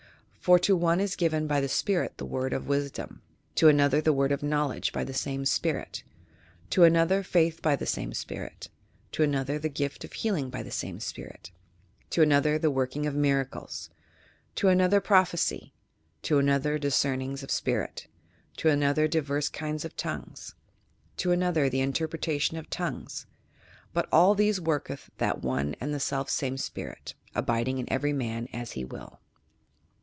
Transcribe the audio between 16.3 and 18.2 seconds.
another discerning of spirits;